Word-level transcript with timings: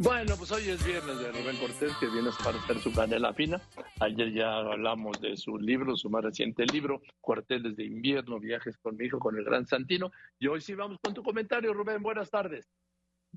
Bueno, 0.00 0.36
pues 0.36 0.50
hoy 0.50 0.68
es 0.68 0.84
viernes 0.84 1.18
de 1.18 1.30
Rubén 1.30 1.56
Cortés, 1.56 1.92
que 1.98 2.06
viene 2.06 2.30
para 2.42 2.58
hacer 2.58 2.80
su 2.80 2.92
canela 2.92 3.32
fina. 3.32 3.62
Ayer 4.00 4.32
ya 4.32 4.56
hablamos 4.56 5.20
de 5.20 5.36
su 5.36 5.56
libro, 5.56 5.96
su 5.96 6.10
más 6.10 6.24
reciente 6.24 6.66
libro, 6.66 7.00
Cuarteles 7.20 7.76
de 7.76 7.84
Invierno, 7.84 8.40
Viajes 8.40 8.76
con 8.78 8.96
mi 8.96 9.06
hijo, 9.06 9.18
con 9.20 9.36
el 9.38 9.44
Gran 9.44 9.66
Santino. 9.66 10.10
Y 10.38 10.48
hoy 10.48 10.60
sí 10.60 10.74
vamos 10.74 10.98
con 11.00 11.14
tu 11.14 11.22
comentario, 11.22 11.72
Rubén. 11.72 12.02
Buenas 12.02 12.30
tardes. 12.30 12.68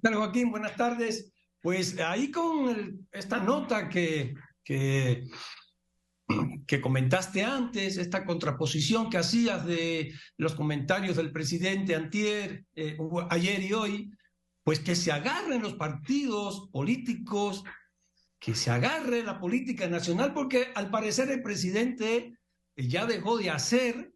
¿Qué 0.01 0.13
Joaquín? 0.13 0.49
Buenas 0.49 0.75
tardes. 0.75 1.31
Pues 1.61 1.99
ahí 1.99 2.31
con 2.31 3.07
esta 3.11 3.37
nota 3.37 3.87
que, 3.87 4.33
que, 4.63 5.25
que 6.65 6.81
comentaste 6.81 7.43
antes, 7.43 7.97
esta 7.97 8.25
contraposición 8.25 9.09
que 9.09 9.17
hacías 9.17 9.65
de 9.65 10.11
los 10.37 10.55
comentarios 10.55 11.17
del 11.17 11.31
presidente 11.31 11.95
antier, 11.95 12.65
eh, 12.75 12.97
ayer 13.29 13.61
y 13.61 13.73
hoy, 13.73 14.11
pues 14.67 14.81
que 14.81 14.97
se 14.97 15.13
agarren 15.13 15.61
los 15.61 15.75
partidos 15.75 16.67
políticos, 16.73 17.63
que 18.37 18.53
se 18.53 18.69
agarre 18.69 19.23
la 19.23 19.39
política 19.39 19.87
nacional, 19.87 20.33
porque 20.33 20.73
al 20.75 20.91
parecer 20.91 21.31
el 21.31 21.41
presidente 21.41 22.37
ya 22.75 23.05
dejó 23.05 23.37
de 23.37 23.49
hacer, 23.49 24.13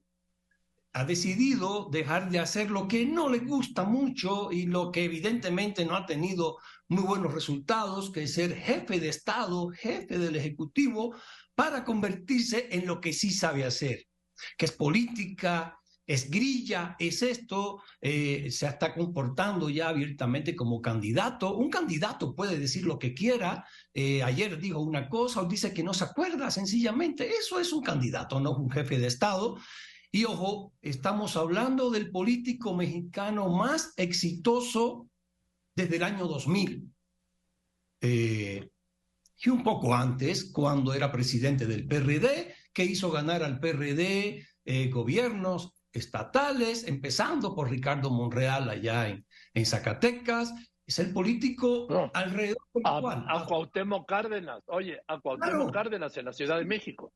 ha 0.91 1.05
decidido 1.05 1.87
dejar 1.89 2.29
de 2.29 2.39
hacer 2.39 2.69
lo 2.69 2.89
que 2.89 3.05
no 3.05 3.29
le 3.29 3.39
gusta 3.39 3.85
mucho 3.85 4.51
y 4.51 4.65
lo 4.65 4.91
que 4.91 5.05
evidentemente 5.05 5.85
no 5.85 5.95
ha 5.95 6.05
tenido 6.05 6.57
muy 6.89 7.03
buenos 7.03 7.33
resultados, 7.33 8.11
que 8.11 8.23
es 8.23 8.33
ser 8.33 8.53
jefe 8.53 8.99
de 8.99 9.07
Estado, 9.07 9.69
jefe 9.69 10.17
del 10.17 10.35
Ejecutivo, 10.35 11.15
para 11.55 11.85
convertirse 11.85 12.67
en 12.71 12.87
lo 12.87 12.99
que 12.99 13.13
sí 13.13 13.31
sabe 13.31 13.63
hacer, 13.63 14.05
que 14.57 14.65
es 14.65 14.73
política, 14.73 15.80
es 16.07 16.29
grilla, 16.29 16.95
es 16.99 17.21
esto, 17.21 17.81
eh, 18.01 18.49
se 18.51 18.67
está 18.67 18.93
comportando 18.93 19.69
ya 19.69 19.89
abiertamente 19.89 20.55
como 20.55 20.81
candidato. 20.81 21.55
Un 21.55 21.69
candidato 21.69 22.35
puede 22.35 22.57
decir 22.59 22.85
lo 22.85 22.97
que 22.97 23.13
quiera. 23.13 23.65
Eh, 23.93 24.23
ayer 24.23 24.59
dijo 24.59 24.79
una 24.79 25.07
cosa 25.07 25.41
o 25.41 25.45
dice 25.45 25.73
que 25.73 25.83
no 25.83 25.93
se 25.93 26.05
acuerda, 26.05 26.49
sencillamente. 26.49 27.29
Eso 27.29 27.59
es 27.59 27.71
un 27.71 27.83
candidato, 27.83 28.39
no 28.39 28.55
un 28.55 28.69
jefe 28.69 28.99
de 28.99 29.07
Estado. 29.07 29.57
Y 30.11 30.25
ojo, 30.25 30.73
estamos 30.81 31.37
hablando 31.37 31.89
del 31.89 32.11
político 32.11 32.75
mexicano 32.75 33.49
más 33.49 33.93
exitoso 33.95 35.07
desde 35.75 35.97
el 35.97 36.03
año 36.03 36.27
2000. 36.27 36.91
Eh, 38.01 38.69
y 39.43 39.49
un 39.49 39.63
poco 39.63 39.95
antes, 39.95 40.51
cuando 40.51 40.93
era 40.93 41.11
presidente 41.11 41.65
del 41.65 41.87
PRD, 41.87 42.53
que 42.73 42.85
hizo 42.85 43.11
ganar 43.11 43.43
al 43.43 43.59
PRD 43.59 44.45
gobiernos 44.89 45.73
estatales, 45.93 46.87
empezando 46.87 47.55
por 47.55 47.69
Ricardo 47.69 48.09
Monreal 48.09 48.69
allá 48.69 49.09
en, 49.09 49.25
en 49.53 49.65
Zacatecas, 49.65 50.53
es 50.85 50.99
el 50.99 51.13
político 51.13 51.87
alrededor 52.13 52.57
a, 52.83 52.97
a, 53.27 53.45
Cuauhtémoc 53.45 54.07
Cárdenas, 54.07 54.61
oye, 54.67 54.99
a 55.07 55.19
Cuauhtémoc 55.19 55.71
Cárdenas 55.71 56.17
en 56.17 56.25
la 56.25 56.33
Ciudad 56.33 56.57
de 56.57 56.65
México. 56.65 57.13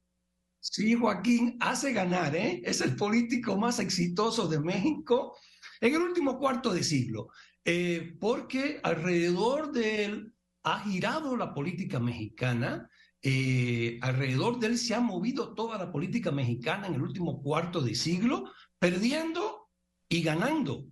Sí, 0.59 0.95
Joaquín, 0.95 1.57
hace 1.59 1.93
ganar, 1.93 2.35
¿eh? 2.35 2.61
Es 2.65 2.81
el 2.81 2.95
político 2.95 3.55
más 3.57 3.79
exitoso 3.79 4.47
de 4.47 4.59
México 4.59 5.37
en 5.79 5.93
el 5.93 6.01
último 6.01 6.39
cuarto 6.39 6.73
de 6.73 6.83
siglo, 6.83 7.27
eh, 7.63 8.15
porque 8.19 8.79
alrededor 8.81 9.71
de 9.71 10.05
él 10.05 10.33
ha 10.63 10.79
girado 10.79 11.37
la 11.37 11.53
política 11.53 11.99
mexicana, 11.99 12.89
eh, 13.21 13.99
alrededor 14.01 14.59
de 14.59 14.67
él 14.67 14.77
se 14.77 14.95
ha 14.95 14.99
movido 14.99 15.53
toda 15.53 15.77
la 15.77 15.91
política 15.91 16.31
mexicana 16.31 16.87
en 16.87 16.95
el 16.95 17.01
último 17.01 17.43
cuarto 17.43 17.81
de 17.81 17.93
siglo, 17.93 18.51
perdiendo 18.79 19.69
y 20.09 20.21
ganando. 20.21 20.85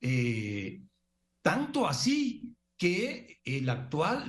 Eh, 0.00 0.82
tanto 1.42 1.86
así 1.86 2.54
que 2.76 3.40
el 3.44 3.68
actual, 3.68 4.24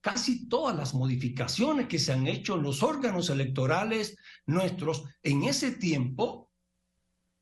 casi 0.00 0.48
todas 0.48 0.76
las 0.76 0.94
modificaciones 0.94 1.86
que 1.86 1.98
se 1.98 2.12
han 2.12 2.26
hecho 2.26 2.56
en 2.56 2.62
los 2.62 2.82
órganos 2.82 3.30
electorales 3.30 4.16
nuestros 4.46 5.04
en 5.22 5.44
ese 5.44 5.72
tiempo 5.72 6.50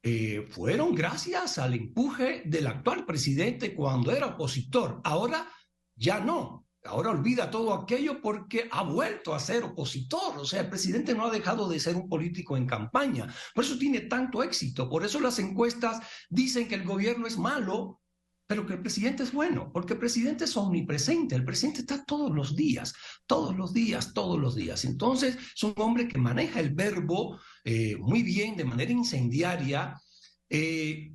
eh, 0.03 0.47
fueron 0.51 0.95
gracias 0.95 1.59
al 1.59 1.75
empuje 1.75 2.43
del 2.45 2.67
actual 2.67 3.05
presidente 3.05 3.75
cuando 3.75 4.12
era 4.12 4.27
opositor. 4.27 5.00
Ahora 5.03 5.50
ya 5.97 6.21
no. 6.21 6.68
Ahora 6.88 7.10
olvida 7.10 7.50
todo 7.50 7.75
aquello 7.75 8.21
porque 8.21 8.69
ha 8.71 8.82
vuelto 8.82 9.34
a 9.34 9.41
ser 9.41 9.62
opositor. 9.65 10.38
O 10.38 10.44
sea, 10.44 10.62
el 10.62 10.69
presidente 10.69 11.15
no 11.15 11.26
ha 11.26 11.31
dejado 11.31 11.69
de 11.69 11.78
ser 11.78 11.97
un 11.97 12.09
político 12.09 12.56
en 12.56 12.66
campaña. 12.66 13.32
Por 13.54 13.65
eso 13.65 13.78
tiene 13.78 14.00
tanto 14.03 14.43
éxito. 14.43 14.88
Por 14.88 15.04
eso 15.04 15.21
las 15.21 15.38
encuestas 15.38 16.00
dicen 16.31 16.66
que 16.66 16.76
el 16.76 16.84
gobierno 16.84 17.26
es 17.26 17.37
malo, 17.38 18.00
pero 18.47 18.66
que 18.66 18.72
el 18.72 18.81
presidente 18.81 19.22
es 19.22 19.32
bueno, 19.32 19.71
porque 19.72 19.93
el 19.93 19.99
presidente 19.99 20.44
es 20.44 20.56
omnipresente. 20.56 21.34
El 21.34 21.44
presidente 21.44 21.81
está 21.82 22.03
todos 22.04 22.34
los 22.34 22.56
días, 22.56 22.94
todos 23.26 23.55
los 23.55 23.75
días, 23.75 24.15
todos 24.15 24.41
los 24.41 24.56
días. 24.56 24.87
Entonces, 24.87 25.37
es 25.55 25.62
un 25.62 25.75
hombre 25.76 26.09
que 26.09 26.19
maneja 26.19 26.59
el 26.59 26.75
verbo 26.75 27.38
eh, 27.65 27.97
muy 27.99 28.22
bien, 28.22 28.56
de 28.56 28.65
manera 28.65 28.91
incendiaria. 28.91 30.00
Eh, 30.49 31.12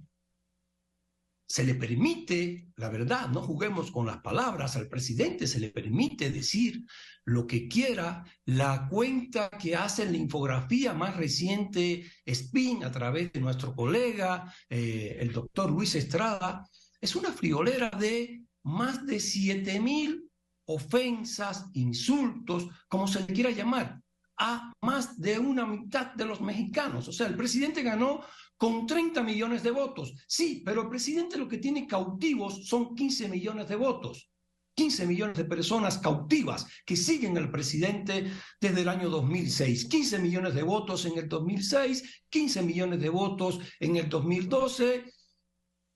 se 1.46 1.64
le 1.64 1.76
permite, 1.76 2.70
la 2.78 2.90
verdad, 2.90 3.30
no 3.30 3.42
juguemos 3.42 3.92
con 3.92 4.06
las 4.06 4.18
palabras, 4.18 4.76
al 4.76 4.88
presidente 4.88 5.46
se 5.48 5.60
le 5.60 5.70
permite 5.70 6.32
decir 6.32 6.84
lo 7.26 7.46
que 7.46 7.68
quiera. 7.68 8.24
La 8.46 8.88
cuenta 8.90 9.50
que 9.50 9.76
hace 9.76 10.06
la 10.06 10.18
infografía 10.18 10.94
más 10.94 11.16
reciente, 11.18 12.10
SPIN, 12.26 12.84
a 12.84 12.92
través 12.92 13.32
de 13.34 13.42
nuestro 13.42 13.76
colega, 13.76 14.54
eh, 14.70 15.18
el 15.20 15.32
doctor 15.32 15.70
Luis 15.70 15.96
Estrada, 15.96 16.68
es 17.00 17.16
una 17.16 17.32
friolera 17.32 17.90
de 17.90 18.44
más 18.64 19.06
de 19.06 19.20
7 19.20 19.80
mil 19.80 20.30
ofensas, 20.66 21.66
insultos, 21.74 22.68
como 22.88 23.08
se 23.08 23.20
le 23.22 23.34
quiera 23.34 23.52
llamar, 23.52 24.02
a 24.46 24.74
más 24.82 25.20
de 25.22 25.40
una 25.40 25.66
mitad 25.66 26.14
de 26.16 26.26
los 26.26 26.42
mexicanos. 26.42 27.08
O 27.08 27.14
sea, 27.14 27.28
el 27.28 27.38
presidente 27.38 27.82
ganó 27.82 28.20
con 28.58 28.86
30 28.86 29.24
millones 29.24 29.64
de 29.64 29.72
votos. 29.72 30.14
Sí, 30.28 30.62
pero 30.66 30.82
el 30.82 30.90
presidente 30.90 31.38
lo 31.38 31.48
que 31.48 31.60
tiene 31.60 31.88
cautivos 31.88 32.68
son 32.68 32.94
15 32.94 33.30
millones 33.30 33.70
de 33.70 33.78
votos. 33.78 34.30
15 34.76 35.06
millones 35.06 35.38
de 35.38 35.46
personas 35.46 35.98
cautivas 35.98 36.66
que 36.86 36.98
siguen 36.98 37.38
al 37.38 37.52
presidente 37.52 38.30
desde 38.60 38.82
el 38.82 38.90
año 38.90 39.10
2006. 39.10 39.86
15 39.86 40.20
millones 40.20 40.56
de 40.56 40.64
votos 40.64 41.06
en 41.06 41.18
el 41.18 41.30
2006, 41.30 42.26
15 42.30 42.64
millones 42.64 43.00
de 43.00 43.10
votos 43.10 43.60
en 43.80 43.96
el 43.96 44.10
2012, 44.10 45.06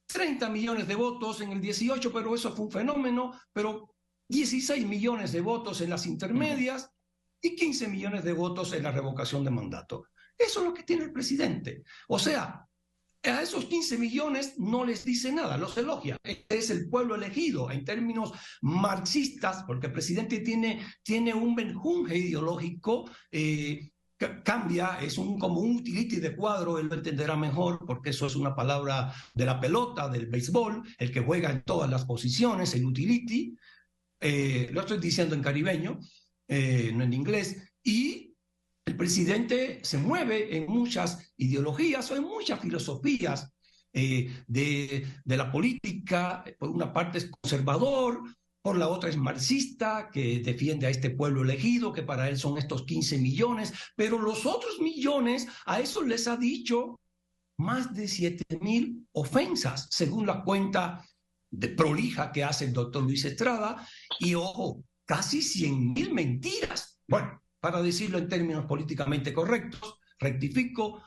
30 0.05 0.49
millones 0.49 0.87
de 0.87 0.95
votos 0.95 1.41
en 1.41 1.51
el 1.51 1.59
18, 1.59 2.13
pero 2.13 2.33
eso 2.33 2.55
fue 2.55 2.65
un 2.65 2.71
fenómeno, 2.71 3.33
pero 3.51 3.93
16 4.29 4.85
millones 4.85 5.33
de 5.33 5.41
votos 5.41 5.81
en 5.81 5.89
las 5.89 6.05
intermedias 6.05 6.89
y 7.41 7.55
15 7.55 7.87
millones 7.87 8.23
de 8.23 8.33
votos 8.33 8.73
en 8.73 8.83
la 8.83 8.91
revocación 8.91 9.43
de 9.43 9.51
mandato. 9.51 10.07
Eso 10.37 10.59
es 10.59 10.65
lo 10.65 10.73
que 10.73 10.83
tiene 10.83 11.05
el 11.05 11.11
presidente. 11.11 11.83
O 12.07 12.19
sea, 12.19 12.67
a 13.23 13.41
esos 13.41 13.65
15 13.65 13.97
millones 13.97 14.57
no 14.57 14.85
les 14.85 15.03
dice 15.03 15.31
nada, 15.31 15.57
los 15.57 15.77
elogia. 15.77 16.17
Es 16.23 16.69
el 16.69 16.89
pueblo 16.89 17.15
elegido 17.15 17.71
en 17.71 17.83
términos 17.83 18.31
marxistas, 18.61 19.63
porque 19.63 19.87
el 19.87 19.93
presidente 19.93 20.39
tiene, 20.39 20.85
tiene 21.03 21.33
un 21.33 21.55
menjunje 21.55 22.17
ideológico. 22.17 23.09
Eh, 23.31 23.91
cambia, 24.43 24.99
es 25.01 25.17
un, 25.17 25.37
como 25.37 25.59
un 25.59 25.77
utility 25.77 26.17
de 26.17 26.35
cuadro, 26.35 26.79
él 26.79 26.87
lo 26.87 26.95
entenderá 26.95 27.35
mejor 27.35 27.85
porque 27.85 28.09
eso 28.09 28.25
es 28.25 28.35
una 28.35 28.55
palabra 28.55 29.13
de 29.33 29.45
la 29.45 29.59
pelota, 29.59 30.09
del 30.09 30.25
béisbol, 30.25 30.83
el 30.97 31.11
que 31.11 31.21
juega 31.21 31.51
en 31.51 31.63
todas 31.63 31.89
las 31.89 32.05
posiciones, 32.05 32.73
el 32.73 32.85
utility, 32.85 33.55
eh, 34.19 34.69
lo 34.71 34.81
estoy 34.81 34.97
diciendo 34.97 35.35
en 35.35 35.43
caribeño, 35.43 35.99
eh, 36.47 36.91
no 36.93 37.03
en 37.03 37.13
inglés, 37.13 37.57
y 37.83 38.35
el 38.85 38.95
presidente 38.95 39.79
se 39.83 39.97
mueve 39.97 40.55
en 40.55 40.67
muchas 40.67 41.33
ideologías 41.37 42.09
o 42.11 42.15
en 42.15 42.23
muchas 42.23 42.59
filosofías 42.61 43.51
eh, 43.93 44.43
de, 44.47 45.05
de, 45.23 45.37
la 45.37 45.51
política. 45.51 46.43
Por 46.57 46.69
una 46.69 46.93
parte 46.93 47.17
es 47.17 47.29
conservador, 47.29 48.23
por 48.61 48.77
la 48.77 48.89
otra 48.89 49.09
es 49.09 49.17
marxista, 49.17 50.09
que 50.11 50.39
defiende 50.39 50.87
a 50.87 50.89
este 50.89 51.09
pueblo 51.09 51.41
elegido, 51.41 51.93
que 51.93 52.03
para 52.03 52.27
él 52.27 52.37
son 52.37 52.57
estos 52.57 52.83
15 52.83 53.17
millones, 53.17 53.73
pero 53.95 54.19
los 54.19 54.45
otros 54.45 54.79
millones, 54.81 55.47
a 55.65 55.79
eso 55.79 56.03
les 56.03 56.27
ha 56.27 56.37
dicho 56.37 56.99
más 57.57 57.93
de 57.93 58.07
7 58.07 58.59
mil 58.59 59.07
ofensas, 59.13 59.87
según 59.89 60.27
la 60.27 60.43
cuenta 60.43 61.03
de 61.49 61.69
prolija 61.69 62.31
que 62.31 62.43
hace 62.43 62.65
el 62.65 62.73
doctor 62.73 63.03
Luis 63.03 63.23
Estrada, 63.25 63.87
y 64.19 64.35
ojo, 64.35 64.83
casi 65.07 65.41
100 65.41 65.93
mil 65.93 66.13
mentiras. 66.13 66.99
Bueno, 67.07 67.41
para 67.59 67.81
decirlo 67.81 68.19
en 68.19 68.27
términos 68.27 68.65
políticamente 68.65 69.33
correctos, 69.33 69.99
rectifico, 70.19 71.01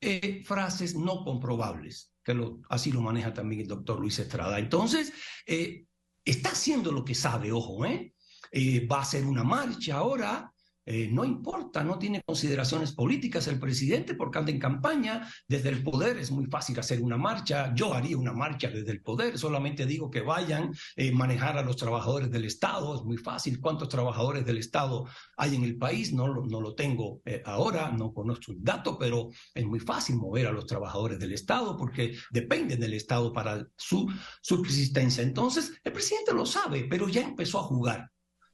eh, 0.00 0.42
frases 0.44 0.94
no 0.94 1.24
comprobables, 1.24 2.12
que 2.22 2.38
así 2.68 2.92
lo 2.92 3.00
maneja 3.00 3.32
también 3.32 3.62
el 3.62 3.68
doctor 3.68 4.00
Luis 4.00 4.18
Estrada. 4.18 4.58
Entonces, 4.58 5.12
eh, 5.46 5.86
está 6.24 6.50
haciendo 6.50 6.92
lo 6.92 7.04
que 7.04 7.14
sabe, 7.14 7.52
ojo, 7.52 7.86
¿eh? 7.86 8.14
¿eh? 8.50 8.86
va 8.86 8.98
a 8.98 9.02
hacer 9.02 9.24
una 9.24 9.44
marcha 9.44 9.96
ahora 9.96 10.52
eh, 10.92 11.08
no 11.08 11.24
importa, 11.24 11.84
no 11.84 12.00
tiene 12.00 12.20
consideraciones 12.26 12.90
políticas 12.90 13.46
el 13.46 13.60
presidente 13.60 14.16
porque 14.16 14.38
anda 14.38 14.50
en 14.50 14.58
campaña. 14.58 15.24
Desde 15.46 15.68
el 15.68 15.84
poder 15.84 16.18
es 16.18 16.32
muy 16.32 16.46
fácil 16.46 16.76
hacer 16.80 17.00
una 17.00 17.16
marcha. 17.16 17.72
Yo 17.76 17.94
haría 17.94 18.16
una 18.16 18.32
marcha 18.32 18.68
desde 18.68 18.90
el 18.90 19.00
poder. 19.00 19.38
Solamente 19.38 19.86
digo 19.86 20.10
que 20.10 20.20
vayan 20.20 20.74
eh, 20.96 21.12
manejar 21.12 21.56
a 21.56 21.62
los 21.62 21.76
trabajadores 21.76 22.28
del 22.28 22.44
Estado. 22.44 22.96
Es 22.96 23.02
muy 23.02 23.18
fácil. 23.18 23.60
¿Cuántos 23.60 23.88
trabajadores 23.88 24.44
del 24.44 24.58
Estado 24.58 25.06
hay 25.36 25.54
en 25.54 25.62
el 25.62 25.78
país? 25.78 26.12
No, 26.12 26.26
lo 26.26 26.74
tengo 26.74 27.20
eh, 27.24 27.40
ahora, 27.46 27.92
no 27.92 28.12
conozco 28.12 28.50
el 28.50 28.58
dato, 28.60 28.98
pero 28.98 29.28
es 29.54 29.64
muy 29.64 29.78
fácil 29.78 30.16
mover 30.16 30.48
a 30.48 30.52
los 30.52 30.66
trabajadores 30.66 31.20
del 31.20 31.34
Estado 31.34 31.76
porque 31.76 32.16
dependen 32.32 32.80
del 32.80 32.94
Estado 32.94 33.32
para 33.32 33.64
su 33.76 34.12
subsistencia. 34.42 35.22
Entonces, 35.22 35.72
el 35.84 35.92
presidente 35.92 36.34
lo 36.34 36.44
sabe, 36.44 36.88
pero 36.90 37.08
ya 37.08 37.22
empezó 37.22 37.60
a 37.60 37.62
jugar. 37.62 38.10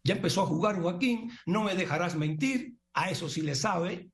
Ya 0.07 0.15
empezó 0.15 0.43
a 0.43 0.47
jugar 0.47 0.81
Joaquín, 0.81 1.31
no 1.47 1.65
me 1.65 1.75
dejarás 1.75 2.17
mentir, 2.17 2.77
a 2.95 3.11
eso 3.11 3.29
sí 3.29 3.43
le 3.43 3.55
sabe. 3.55 4.09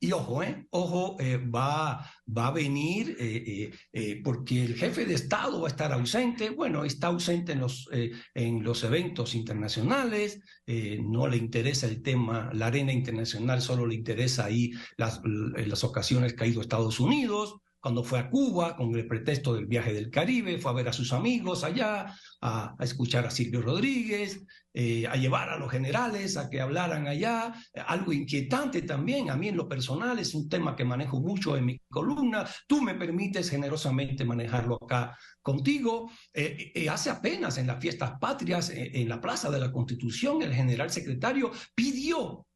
Y 0.00 0.12
ojo, 0.12 0.44
¿eh? 0.44 0.64
ojo, 0.70 1.16
eh, 1.18 1.38
va, 1.38 2.08
va 2.26 2.46
a 2.46 2.50
venir 2.52 3.16
eh, 3.18 3.72
eh, 3.92 4.20
porque 4.22 4.64
el 4.64 4.76
jefe 4.76 5.04
de 5.04 5.14
Estado 5.14 5.60
va 5.60 5.66
a 5.66 5.70
estar 5.70 5.92
ausente. 5.92 6.50
Bueno, 6.50 6.84
está 6.84 7.08
ausente 7.08 7.52
en 7.52 7.60
los, 7.60 7.88
en 8.34 8.62
los 8.62 8.84
eventos 8.84 9.34
internacionales, 9.34 10.40
no 10.66 11.26
le 11.26 11.36
interesa 11.36 11.86
el 11.88 12.00
tema, 12.00 12.48
la 12.52 12.68
arena 12.68 12.92
internacional 12.92 13.60
solo 13.60 13.86
le 13.86 13.96
interesa 13.96 14.44
ahí 14.44 14.70
las, 14.96 15.20
las 15.24 15.82
ocasiones 15.82 16.34
que 16.34 16.44
ha 16.44 16.46
ido 16.46 16.60
a 16.60 16.62
Estados 16.62 17.00
Unidos 17.00 17.60
cuando 17.88 18.04
fue 18.04 18.18
a 18.18 18.28
Cuba 18.28 18.76
con 18.76 18.94
el 18.94 19.06
pretexto 19.06 19.54
del 19.54 19.64
viaje 19.64 19.94
del 19.94 20.10
Caribe, 20.10 20.58
fue 20.58 20.70
a 20.70 20.74
ver 20.74 20.88
a 20.88 20.92
sus 20.92 21.14
amigos 21.14 21.64
allá, 21.64 22.14
a, 22.42 22.76
escuchar 22.80 23.24
a 23.24 23.30
Silvio 23.30 23.62
Rodríguez, 23.62 24.44
eh, 24.74 25.06
a 25.06 25.16
llevar 25.16 25.48
a 25.48 25.56
los 25.56 25.70
generales 25.70 26.36
a 26.36 26.50
que 26.50 26.60
hablaran 26.60 27.06
allá. 27.06 27.54
Algo 27.86 28.12
inquietante 28.12 28.82
también, 28.82 29.30
a 29.30 29.36
mí 29.36 29.48
en 29.48 29.56
lo 29.56 29.66
personal 29.66 30.18
es 30.18 30.34
un 30.34 30.50
tema 30.50 30.76
que 30.76 30.84
manejo 30.84 31.18
mucho 31.18 31.56
en 31.56 31.64
mi 31.64 31.80
columna. 31.88 32.46
Tú 32.66 32.82
me 32.82 32.94
permites 32.94 33.48
generosamente 33.48 34.22
manejarlo 34.22 34.78
acá 34.84 35.16
contigo. 35.40 36.10
Eh, 36.34 36.72
eh, 36.74 36.90
hace 36.90 37.08
apenas 37.08 37.56
en 37.56 37.68
las 37.68 37.80
fiestas 37.80 38.18
patrias, 38.20 38.70
en 38.70 39.08
la 39.08 39.18
Plaza 39.18 39.50
de 39.50 39.60
la 39.60 39.72
Constitución, 39.72 40.42
el 40.42 40.52
general 40.52 40.90
secretario 40.90 41.52
pidió 41.74 42.46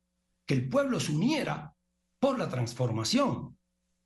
que 0.47 0.53
el 0.53 0.69
pueblo 0.69 1.01
se 1.01 1.13
uniera 1.13 1.73
por 2.21 2.39
la 2.39 2.51
transformación 2.51 3.57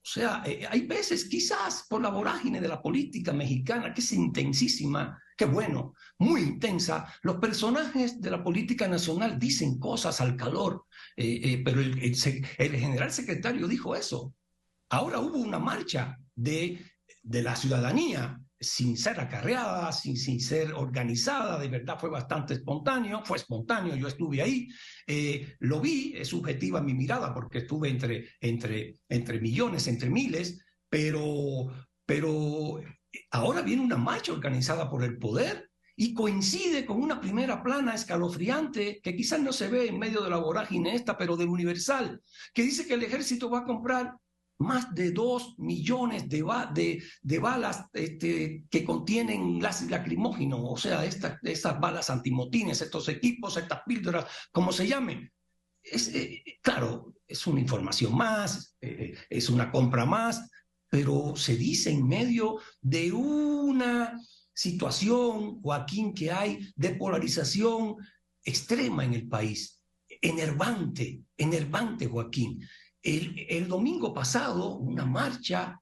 o 0.06 0.08
sea, 0.08 0.40
eh, 0.46 0.64
hay 0.70 0.82
veces 0.86 1.24
quizás 1.24 1.84
por 1.88 2.00
la 2.00 2.10
vorágine 2.10 2.60
de 2.60 2.68
la 2.68 2.80
política 2.80 3.32
mexicana, 3.32 3.92
que 3.92 4.00
es 4.00 4.12
intensísima, 4.12 5.20
que 5.36 5.46
bueno, 5.46 5.94
muy 6.18 6.42
intensa, 6.42 7.12
los 7.22 7.38
personajes 7.38 8.20
de 8.20 8.30
la 8.30 8.44
política 8.44 8.86
nacional 8.86 9.36
dicen 9.36 9.80
cosas 9.80 10.20
al 10.20 10.36
calor, 10.36 10.84
eh, 11.16 11.40
eh, 11.42 11.62
pero 11.64 11.80
el, 11.80 11.98
el, 11.98 12.76
general 12.76 13.10
secretario 13.10 13.66
dijo 13.66 13.96
eso. 13.96 14.32
Ahora 14.90 15.18
hubo 15.18 15.38
una 15.38 15.58
marcha 15.58 16.16
de, 16.36 16.80
de 17.24 17.42
la 17.42 17.56
ciudadanía 17.56 18.40
sin 18.58 18.96
ser 18.96 19.20
acarreada, 19.20 19.92
sin, 19.92 20.40
ser 20.40 20.72
organizada, 20.72 21.58
de 21.58 21.68
verdad 21.68 21.98
fue 21.98 22.10
bastante 22.10 22.54
espontáneo, 22.54 23.22
fue 23.24 23.36
espontáneo, 23.36 23.94
yo 23.96 24.08
estuve 24.08 24.42
ahí, 24.42 24.68
eh, 25.06 25.56
lo 25.60 25.80
vi, 25.80 26.14
es 26.16 26.28
subjetiva 26.28 26.80
mi 26.80 26.94
mirada 26.94 27.34
porque 27.34 27.58
estuve 27.58 27.88
entre, 27.88 28.30
entre, 28.40 28.94
entre 29.08 29.40
millones, 29.40 29.86
entre 29.88 30.08
miles, 30.08 30.58
pero, 30.88 31.66
pero 32.04 32.80
ahora 33.30 33.62
viene 33.62 33.82
una 33.82 33.98
marcha 33.98 34.32
organizada 34.32 34.88
por 34.88 35.04
el 35.04 35.18
poder 35.18 35.70
y 35.94 36.12
coincide 36.12 36.84
con 36.84 37.02
una 37.02 37.20
primera 37.20 37.62
plana 37.62 37.94
escalofriante 37.94 39.00
que 39.02 39.16
quizás 39.16 39.40
no 39.40 39.52
se 39.52 39.68
ve 39.68 39.88
en 39.88 39.98
medio 39.98 40.22
de 40.22 40.30
la 40.30 40.36
vorágine 40.36 40.94
esta, 40.94 41.16
pero 41.16 41.36
del 41.36 41.48
universal, 41.48 42.22
que 42.52 42.62
dice 42.62 42.86
que 42.86 42.94
el 42.94 43.02
ejército 43.02 43.50
va 43.50 43.60
a 43.60 43.64
comprar 43.64 44.14
más 44.58 44.94
de 44.94 45.10
dos 45.10 45.54
millones 45.58 46.28
de, 46.28 46.42
balas 47.38 47.84
este, 47.92 48.64
que 48.70 48.84
contienen 48.84 49.58
gas 49.58 49.88
lacrimógeno, 49.90 50.64
o 50.64 50.76
sea, 50.76 51.04
estas, 51.04 51.38
estas 51.42 51.78
balas 51.78 52.10
antimotines, 52.10 52.80
estos 52.80 53.08
equipos, 53.08 53.56
estas 53.56 53.82
píldoras, 53.86 54.26
como 54.52 54.72
se 54.72 54.86
llamen. 54.86 55.30
Eh, 55.82 56.42
claro, 56.62 57.14
es 57.26 57.46
una 57.46 57.60
información 57.60 58.16
más, 58.16 58.76
eh, 58.80 59.14
es 59.28 59.50
una 59.50 59.70
compra 59.70 60.04
más, 60.04 60.50
pero 60.88 61.34
se 61.36 61.56
dice 61.56 61.90
en 61.90 62.06
medio 62.06 62.60
de 62.80 63.12
una 63.12 64.18
situación, 64.54 65.60
Joaquín, 65.60 66.14
que 66.14 66.32
hay 66.32 66.72
de 66.74 66.94
polarización 66.94 67.96
extrema 68.42 69.04
en 69.04 69.14
el 69.14 69.28
país, 69.28 69.80
enervante, 70.08 71.22
enervante, 71.36 72.06
Joaquín. 72.06 72.66
El, 73.06 73.68
domingo 73.68 74.12
pasado, 74.12 74.78
una 74.78 75.06
marcha 75.06 75.80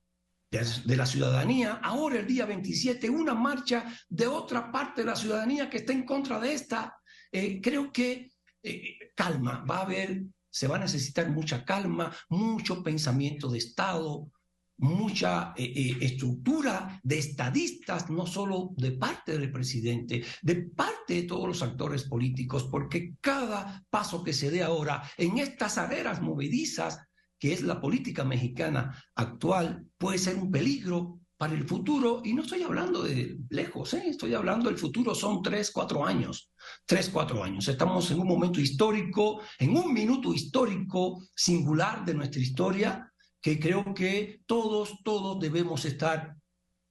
de, 0.50 0.96
la 0.96 1.06
ciudadanía, 1.06 1.80
ahora 1.82 2.20
el 2.20 2.26
día 2.26 2.44
27, 2.44 3.08
una 3.08 3.34
marcha 3.34 3.86
de 4.10 4.26
otra 4.26 4.70
parte 4.70 5.00
de 5.00 5.06
la 5.06 5.16
ciudadanía 5.16 5.70
que 5.70 5.78
está 5.78 5.94
en 5.94 6.04
contra 6.04 6.38
de 6.38 6.52
esta. 6.52 6.94
Eh, 7.32 7.60
creo 7.62 7.90
que 7.90 8.30
eh, 8.62 8.98
calma, 9.16 9.64
va 9.68 9.78
a 9.78 9.82
haber, 9.82 10.22
se 10.50 10.68
va 10.68 10.76
a 10.76 10.80
necesitar 10.80 11.30
mucha 11.30 11.64
calma, 11.64 12.14
mucho 12.28 12.82
pensamiento 12.82 13.48
de 13.48 13.58
Estado, 13.58 14.30
mucha 14.76 15.54
eh, 15.56 15.96
estructura 16.02 17.00
de 17.02 17.18
estadistas, 17.18 18.10
no 18.10 18.26
solo 18.26 18.74
de 18.76 18.92
parte 18.92 19.38
del 19.38 19.50
presidente, 19.50 20.24
de 20.42 20.56
parte 20.56 21.14
de 21.14 21.22
todos 21.22 21.48
los 21.48 21.62
actores 21.62 22.04
políticos, 22.04 22.68
porque 22.70 23.14
cada 23.20 23.82
paso 23.88 24.22
que 24.22 24.34
se 24.34 24.50
dé 24.50 24.62
ahora 24.62 25.02
en 25.16 25.38
estas 25.38 25.78
arenas 25.78 26.20
movedizas 26.20 26.98
que 27.44 27.52
es 27.52 27.60
la 27.60 27.78
política 27.78 28.24
mexicana 28.24 28.98
actual, 29.14 29.86
puede 29.98 30.16
ser 30.16 30.36
un 30.36 30.50
peligro 30.50 31.20
para 31.36 31.52
el 31.52 31.68
futuro, 31.68 32.22
y 32.24 32.32
no 32.32 32.40
estoy 32.40 32.62
hablando 32.62 33.02
de 33.02 33.36
lejos, 33.50 33.92
¿eh? 33.92 34.04
estoy 34.06 34.32
hablando 34.32 34.70
del 34.70 34.78
futuro, 34.78 35.14
son 35.14 35.42
tres, 35.42 35.70
cuatro 35.70 36.06
años, 36.06 36.50
tres, 36.86 37.10
cuatro 37.10 37.44
años. 37.44 37.68
Estamos 37.68 38.10
en 38.10 38.20
un 38.20 38.28
momento 38.28 38.60
histórico, 38.60 39.42
en 39.58 39.76
un 39.76 39.92
minuto 39.92 40.32
histórico 40.32 41.22
singular 41.36 42.02
de 42.06 42.14
nuestra 42.14 42.40
historia, 42.40 43.12
que 43.42 43.60
creo 43.60 43.92
que 43.92 44.40
todos, 44.46 45.02
todos 45.04 45.38
debemos 45.38 45.84
estar 45.84 46.34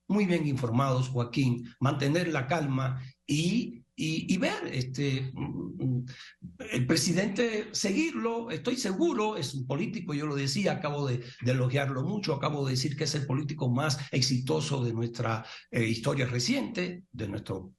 muy 0.07 0.27
bien 0.27 0.45
informados, 0.45 1.09
Joaquín, 1.09 1.67
mantener 1.79 2.27
la 2.27 2.45
calma 2.45 3.01
y 3.25 3.83
y, 3.95 4.37
ver 4.37 4.67
este, 4.71 5.31
el 6.59 6.85
presidente 6.85 7.69
seguirlo, 7.71 8.51
estoy 8.51 8.77
seguro, 8.77 9.37
es 9.37 9.53
un 9.53 9.65
político, 9.65 10.13
yo 10.13 10.25
lo 10.25 10.35
decía, 10.35 10.73
acabo 10.73 11.07
de, 11.07 11.23
elogiarlo 11.45 12.03
mucho, 12.03 12.33
acabo 12.33 12.65
de 12.65 12.71
decir 12.71 12.95
que 12.95 13.05
es 13.05 13.15
el 13.15 13.25
político 13.25 13.69
más 13.69 13.99
exitoso 14.11 14.83
de 14.83 14.93
nuestra 14.93 15.45
eh, 15.71 15.85
historia 15.85 16.25
reciente, 16.25 17.03
de 17.11 17.27
nuestro 17.27 17.73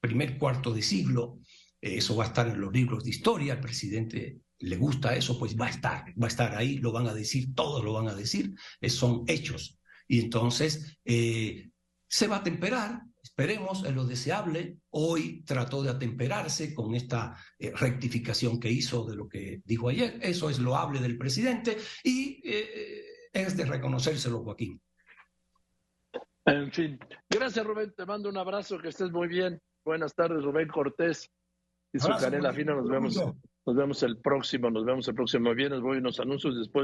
primer 0.00 0.38
cuarto 0.38 0.72
de 0.72 0.82
siglo. 0.82 1.38
Eh, 1.80 1.96
eso 1.96 2.16
va 2.16 2.24
a 2.24 2.28
estar 2.28 2.48
en 2.48 2.60
los 2.60 2.72
libros 2.72 3.04
de 3.04 3.10
historia, 3.10 3.54
al 3.54 3.60
presidente 3.60 4.40
le 4.58 4.76
gusta 4.76 5.16
eso, 5.16 5.38
pues 5.38 5.58
va 5.58 5.66
a 5.66 5.70
estar, 5.70 6.04
va 6.22 6.26
a 6.26 6.28
estar 6.28 6.54
ahí, 6.54 6.76
lo 6.78 6.92
van 6.92 7.06
a 7.06 7.14
decir, 7.14 7.54
todos 7.54 7.82
lo 7.82 7.94
van 7.94 8.08
a 8.08 8.14
decir, 8.14 8.54
son 8.88 9.24
hechos. 9.26 9.78
Y 10.06 10.20
entonces 10.20 10.98
eh, 11.04 11.70
se 12.06 12.26
va 12.26 12.36
a 12.36 12.42
temperar, 12.42 13.02
Esperemos 13.22 13.84
en 13.84 13.94
lo 13.94 14.04
deseable. 14.04 14.78
Hoy 14.90 15.42
trató 15.44 15.82
de 15.82 15.90
atemperarse 15.90 16.74
con 16.74 16.94
esta 16.94 17.36
eh, 17.58 17.72
rectificación 17.74 18.58
que 18.58 18.70
hizo 18.70 19.04
de 19.04 19.16
lo 19.16 19.28
que 19.28 19.60
dijo 19.64 19.88
ayer. 19.88 20.18
Eso 20.22 20.48
es 20.48 20.58
loable 20.58 21.00
del 21.00 21.18
presidente 21.18 21.76
y 22.02 22.40
eh, 22.44 23.04
es 23.32 23.56
de 23.56 23.66
reconocérselo, 23.66 24.42
Joaquín. 24.42 24.80
En 26.46 26.72
fin, 26.72 26.98
gracias 27.28 27.64
Rubén, 27.64 27.92
te 27.94 28.06
mando 28.06 28.28
un 28.28 28.36
abrazo, 28.36 28.78
que 28.78 28.88
estés 28.88 29.10
muy 29.10 29.28
bien. 29.28 29.60
Buenas 29.84 30.14
tardes, 30.14 30.42
Rubén 30.42 30.68
Cortés 30.68 31.30
y 31.92 31.98
su 31.98 32.08
canela 32.08 32.52
fina. 32.52 32.74
Nos 32.74 32.88
vemos, 32.88 33.16
nos 33.66 33.76
vemos 33.76 34.02
el 34.02 34.18
próximo, 34.18 34.70
nos 34.70 34.84
vemos 34.84 35.06
el 35.08 35.14
próximo 35.14 35.54
viernes. 35.54 35.80
Voy 35.80 35.96
a 35.96 36.00
unos 36.00 36.18
anuncios 36.18 36.56
después. 36.58 36.78